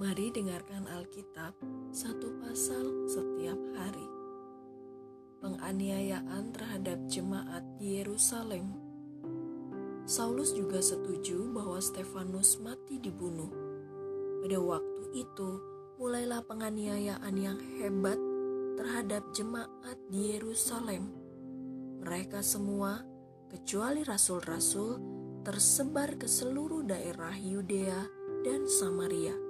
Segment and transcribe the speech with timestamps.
[0.00, 1.60] Mari dengarkan Alkitab
[1.92, 4.08] satu pasal setiap hari.
[5.44, 8.64] Penganiayaan terhadap jemaat di Yerusalem.
[10.08, 13.52] Saulus juga setuju bahwa Stefanus mati dibunuh.
[14.40, 15.60] Pada waktu itu,
[16.00, 18.16] mulailah penganiayaan yang hebat
[18.80, 21.12] terhadap jemaat di Yerusalem.
[22.00, 23.04] Mereka semua,
[23.52, 24.96] kecuali rasul-rasul,
[25.44, 28.00] tersebar ke seluruh daerah Yudea
[28.48, 29.49] dan Samaria.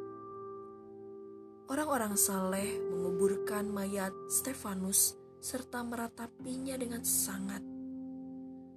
[1.70, 7.62] Orang-orang saleh menguburkan mayat Stefanus serta meratapinya dengan sangat.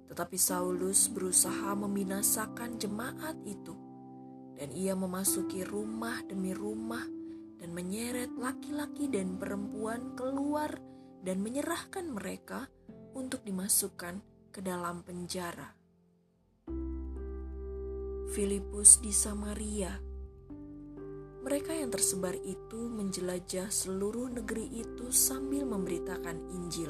[0.06, 3.74] Tetapi Saulus berusaha membinasakan jemaat itu,
[4.54, 7.02] dan ia memasuki rumah demi rumah
[7.58, 10.78] dan menyeret laki-laki dan perempuan keluar
[11.26, 12.70] dan menyerahkan mereka
[13.18, 14.22] untuk dimasukkan
[14.54, 15.74] ke dalam penjara.
[18.30, 20.03] Filipus di Samaria.
[21.44, 26.88] Mereka yang tersebar itu menjelajah seluruh negeri itu sambil memberitakan Injil.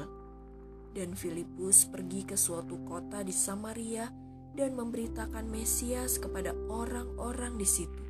[0.95, 4.07] Dan Filipus pergi ke suatu kota di Samaria
[4.55, 8.03] dan memberitakan Mesias kepada orang-orang di situ.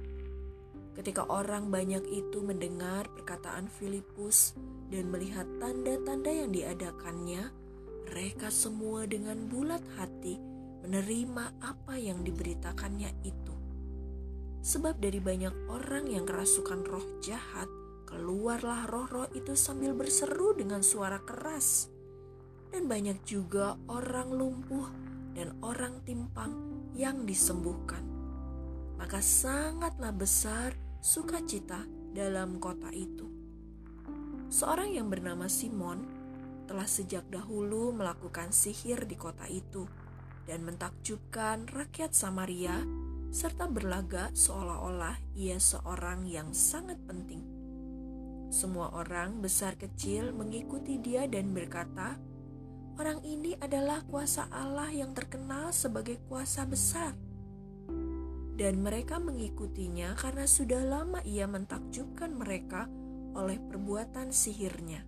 [0.93, 4.53] Ketika orang banyak itu mendengar perkataan Filipus
[4.93, 7.49] dan melihat tanda-tanda yang diadakannya,
[8.05, 10.37] mereka semua dengan bulat hati
[10.85, 13.54] menerima apa yang diberitakannya itu.
[14.65, 17.69] Sebab dari banyak orang yang kerasukan roh jahat,
[18.09, 21.93] keluarlah roh-roh itu sambil berseru dengan suara keras.
[22.73, 24.89] Dan banyak juga orang lumpuh
[25.37, 26.49] dan orang timpang
[26.97, 28.01] yang disembuhkan.
[28.97, 31.85] Maka sangatlah besar sukacita
[32.17, 33.29] dalam kota itu.
[34.49, 36.09] Seorang yang bernama Simon
[36.65, 39.85] telah sejak dahulu melakukan sihir di kota itu
[40.49, 43.04] dan mentakjubkan rakyat Samaria
[43.35, 47.43] serta berlagak seolah-olah ia seorang yang sangat penting.
[48.47, 52.15] Semua orang besar kecil mengikuti dia dan berkata,
[52.95, 57.11] "Orang ini adalah kuasa Allah yang terkenal sebagai kuasa besar."
[58.55, 62.87] Dan mereka mengikutinya karena sudah lama ia mentakjubkan mereka
[63.35, 65.03] oleh perbuatan sihirnya.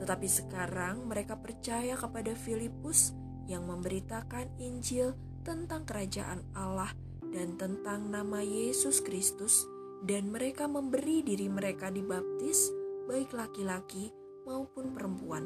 [0.00, 3.12] Tetapi sekarang mereka percaya kepada Filipus
[3.44, 5.12] yang memberitakan Injil
[5.44, 6.88] tentang kerajaan Allah
[7.34, 9.66] dan tentang nama Yesus Kristus,
[10.06, 12.70] dan mereka memberi diri mereka dibaptis,
[13.10, 14.14] baik laki-laki
[14.46, 15.42] maupun perempuan.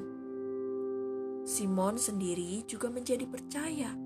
[1.48, 3.96] Simon sendiri juga menjadi percaya,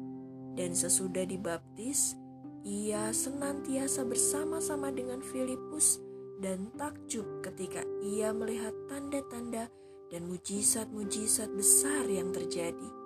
[0.55, 2.15] dan sesudah dibaptis,
[2.63, 5.99] ia senantiasa bersama-sama dengan Filipus
[6.39, 9.67] dan takjub ketika ia melihat tanda-tanda
[10.15, 13.02] dan mujizat-mujizat besar yang terjadi.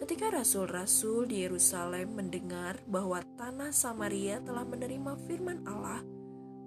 [0.00, 6.00] Ketika rasul-rasul di Yerusalem mendengar bahwa tanah Samaria telah menerima firman Allah,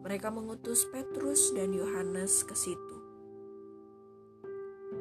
[0.05, 2.97] mereka mengutus Petrus dan Yohanes ke situ.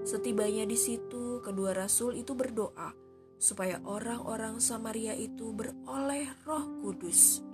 [0.08, 2.96] Setibanya di situ, kedua rasul itu berdoa
[3.36, 7.44] supaya orang-orang Samaria itu beroleh Roh Kudus,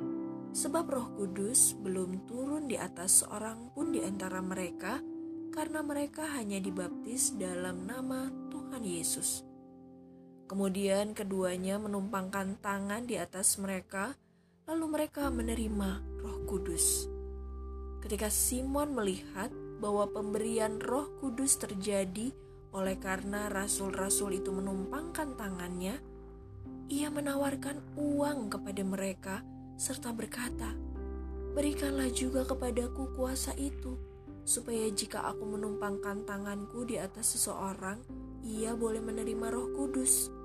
[0.55, 5.03] sebab Roh Kudus belum turun di atas seorang pun di antara mereka,
[5.51, 9.50] karena mereka hanya dibaptis dalam nama Tuhan Yesus.
[10.51, 14.19] Kemudian keduanya menumpangkan tangan di atas mereka,
[14.67, 17.07] lalu mereka menerima Roh Kudus.
[18.03, 22.35] Ketika Simon melihat bahwa pemberian Roh Kudus terjadi
[22.75, 26.03] oleh karena rasul-rasul itu menumpangkan tangannya,
[26.91, 29.47] ia menawarkan uang kepada mereka
[29.79, 30.75] serta berkata,
[31.55, 33.95] "Berikanlah juga kepadaku kuasa itu,
[34.43, 38.03] supaya jika aku menumpangkan tanganku di atas seseorang,
[38.43, 40.40] ia boleh menerima Roh Kudus."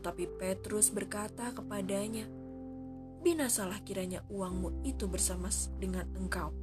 [0.00, 2.24] Tetapi Petrus berkata kepadanya,
[3.20, 6.56] Binasalah kiranya uangmu itu bersama dengan engkau,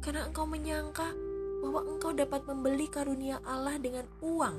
[0.00, 1.12] karena engkau menyangka
[1.60, 4.56] bahwa engkau dapat membeli karunia Allah dengan uang.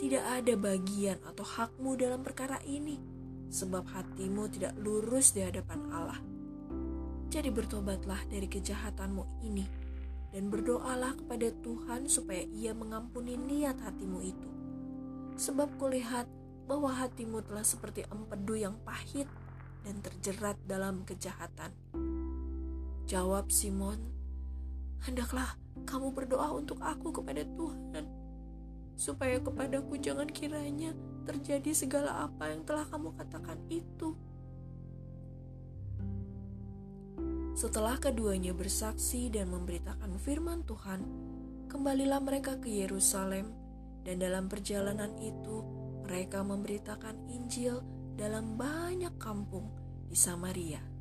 [0.00, 2.96] Tidak ada bagian atau hakmu dalam perkara ini,
[3.52, 6.20] sebab hatimu tidak lurus di hadapan Allah.
[7.28, 9.68] Jadi bertobatlah dari kejahatanmu ini,
[10.32, 14.48] dan berdoalah kepada Tuhan supaya ia mengampuni niat hatimu itu.
[15.36, 16.24] Sebab kulihat
[16.66, 19.30] bahwa hatimu telah seperti empedu yang pahit
[19.86, 21.70] dan terjerat dalam kejahatan.
[23.06, 24.02] Jawab Simon,
[25.06, 25.54] hendaklah
[25.86, 28.04] kamu berdoa untuk aku kepada Tuhan,
[28.98, 30.90] supaya kepadaku jangan kiranya
[31.22, 34.18] terjadi segala apa yang telah kamu katakan itu.
[37.56, 41.00] Setelah keduanya bersaksi dan memberitakan firman Tuhan,
[41.70, 43.54] kembalilah mereka ke Yerusalem,
[44.02, 47.82] dan dalam perjalanan itu mereka memberitakan Injil
[48.14, 49.74] dalam banyak kampung
[50.06, 50.96] di Samaria.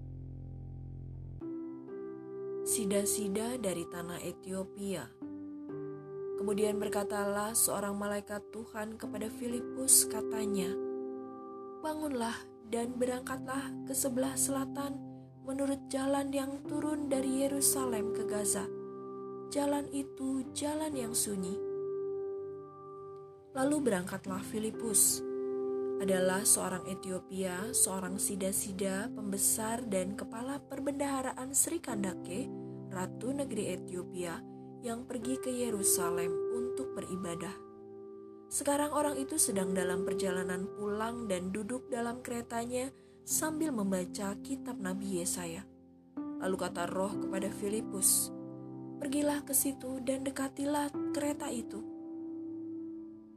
[2.66, 5.06] sida-sida dari tanah Ethiopia.
[6.36, 10.74] Kemudian berkatalah seorang malaikat Tuhan kepada Filipus katanya,
[11.86, 12.34] Bangunlah
[12.66, 14.98] dan berangkatlah ke sebelah selatan
[15.46, 18.66] menurut jalan yang turun dari Yerusalem ke Gaza.
[19.54, 21.75] Jalan itu jalan yang sunyi.
[23.56, 25.24] Lalu berangkatlah Filipus,
[26.04, 32.52] adalah seorang Ethiopia, seorang sida-sida, pembesar dan kepala perbendaharaan Sri Kandake,
[32.92, 34.44] Ratu Negeri Ethiopia,
[34.84, 37.56] yang pergi ke Yerusalem untuk beribadah.
[38.52, 42.92] Sekarang orang itu sedang dalam perjalanan pulang dan duduk dalam keretanya
[43.24, 45.64] sambil membaca kitab Nabi Yesaya.
[46.44, 48.36] Lalu kata roh kepada Filipus,
[49.00, 51.95] Pergilah ke situ dan dekatilah kereta itu.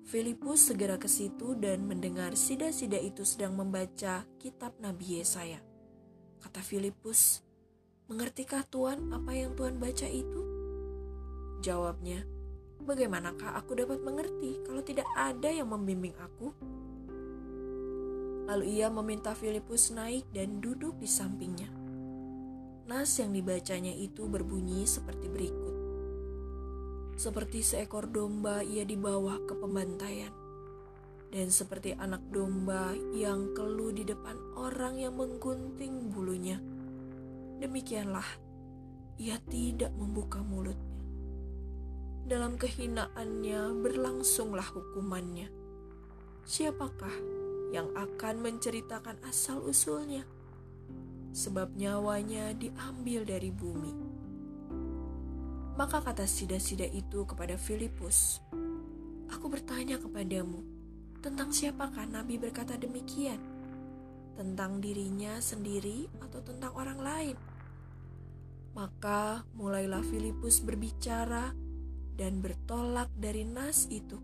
[0.08, 5.60] Filipus segera ke situ dan mendengar sida-sida itu sedang membaca kitab Nabi Yesaya.
[6.40, 7.44] Kata Filipus,
[8.08, 10.42] Mengertikah Tuhan apa yang Tuhan baca itu?
[11.60, 12.24] Jawabnya,
[12.88, 16.56] Bagaimanakah aku dapat mengerti kalau tidak ada yang membimbing aku?
[18.48, 21.68] Lalu ia meminta Filipus naik dan duduk di sampingnya.
[22.88, 25.77] Nas yang dibacanya itu berbunyi seperti berikut.
[27.18, 30.30] Seperti seekor domba ia dibawa ke pembantaian.
[31.34, 36.62] Dan seperti anak domba yang keluh di depan orang yang menggunting bulunya.
[37.58, 38.24] Demikianlah,
[39.18, 40.86] ia tidak membuka mulutnya.
[42.22, 45.50] Dalam kehinaannya berlangsunglah hukumannya.
[46.46, 47.12] Siapakah
[47.74, 50.22] yang akan menceritakan asal-usulnya?
[51.34, 54.07] Sebab nyawanya diambil dari bumi.
[55.78, 58.42] Maka kata sida-sida itu kepada Filipus,
[59.30, 60.58] Aku bertanya kepadamu,
[61.22, 63.38] tentang siapakah Nabi berkata demikian?
[64.34, 67.36] Tentang dirinya sendiri atau tentang orang lain?
[68.74, 71.54] Maka mulailah Filipus berbicara
[72.18, 74.18] dan bertolak dari nas itu.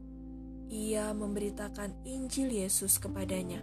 [0.74, 3.62] Ia memberitakan Injil Yesus kepadanya.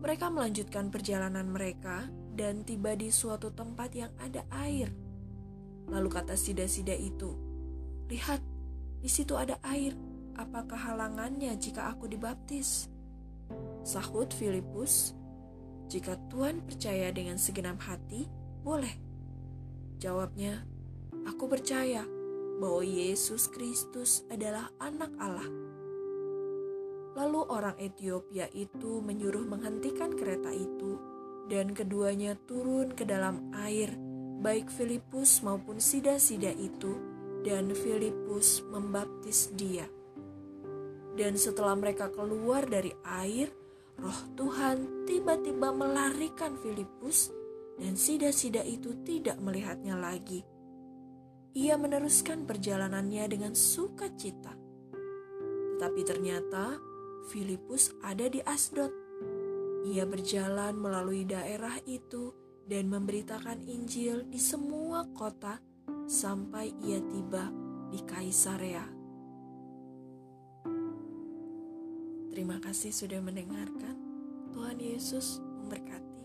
[0.00, 5.07] Mereka melanjutkan perjalanan mereka dan tiba di suatu tempat yang ada air.
[5.88, 7.32] Lalu kata sida-sida itu,
[8.12, 8.44] "Lihat,
[9.00, 9.96] di situ ada air.
[10.38, 12.92] Apakah halangannya jika aku dibaptis?"
[13.82, 15.16] Sahut Filipus,
[15.88, 18.28] "Jika Tuhan percaya dengan segenap hati,
[18.60, 18.92] boleh."
[19.98, 20.62] Jawabnya,
[21.24, 22.04] "Aku percaya
[22.60, 25.48] bahwa Yesus Kristus adalah Anak Allah."
[27.18, 31.00] Lalu orang Ethiopia itu menyuruh menghentikan kereta itu,
[31.48, 34.07] dan keduanya turun ke dalam air
[34.38, 36.94] baik Filipus maupun sida-sida itu,
[37.42, 39.86] dan Filipus membaptis dia.
[41.18, 43.50] Dan setelah mereka keluar dari air,
[43.98, 47.34] roh Tuhan tiba-tiba melarikan Filipus,
[47.78, 50.46] dan sida-sida itu tidak melihatnya lagi.
[51.58, 54.54] Ia meneruskan perjalanannya dengan sukacita.
[55.74, 56.78] Tetapi ternyata
[57.34, 58.94] Filipus ada di Asdod.
[59.90, 62.30] Ia berjalan melalui daerah itu
[62.68, 65.56] dan memberitakan Injil di semua kota
[66.04, 67.48] sampai ia tiba
[67.88, 68.84] di Kaisarea.
[72.28, 73.96] Terima kasih sudah mendengarkan.
[74.52, 76.17] Tuhan Yesus memberkati.